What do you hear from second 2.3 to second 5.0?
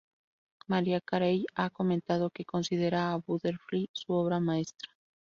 que considera a Butterfly su obra maestra.